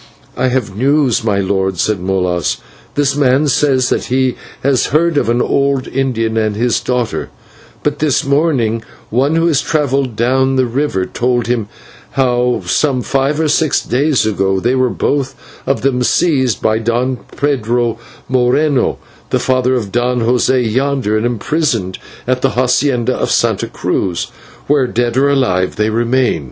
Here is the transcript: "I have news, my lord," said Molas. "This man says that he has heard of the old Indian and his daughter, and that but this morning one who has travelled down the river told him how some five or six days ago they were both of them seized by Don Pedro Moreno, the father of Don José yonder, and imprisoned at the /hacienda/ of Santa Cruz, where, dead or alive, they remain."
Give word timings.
"I 0.35 0.47
have 0.47 0.75
news, 0.75 1.23
my 1.23 1.37
lord," 1.41 1.77
said 1.77 1.99
Molas. 1.99 2.57
"This 2.95 3.15
man 3.15 3.47
says 3.47 3.89
that 3.89 4.05
he 4.05 4.33
has 4.63 4.87
heard 4.87 5.15
of 5.15 5.27
the 5.27 5.43
old 5.45 5.87
Indian 5.87 6.37
and 6.37 6.55
his 6.55 6.79
daughter, 6.79 7.19
and 7.19 7.29
that 7.29 7.83
but 7.83 7.99
this 7.99 8.25
morning 8.25 8.81
one 9.11 9.35
who 9.35 9.45
has 9.45 9.61
travelled 9.61 10.15
down 10.15 10.55
the 10.55 10.65
river 10.65 11.05
told 11.05 11.45
him 11.45 11.67
how 12.13 12.63
some 12.65 13.03
five 13.03 13.39
or 13.39 13.47
six 13.47 13.79
days 13.79 14.25
ago 14.25 14.59
they 14.59 14.73
were 14.73 14.89
both 14.89 15.35
of 15.67 15.83
them 15.83 16.01
seized 16.01 16.63
by 16.63 16.79
Don 16.79 17.17
Pedro 17.37 17.99
Moreno, 18.27 18.97
the 19.29 19.37
father 19.37 19.75
of 19.75 19.91
Don 19.91 20.21
José 20.21 20.65
yonder, 20.67 21.15
and 21.15 21.27
imprisoned 21.27 21.99
at 22.25 22.41
the 22.41 22.57
/hacienda/ 22.57 23.11
of 23.11 23.29
Santa 23.29 23.67
Cruz, 23.67 24.31
where, 24.65 24.87
dead 24.87 25.15
or 25.15 25.29
alive, 25.29 25.75
they 25.75 25.91
remain." 25.91 26.39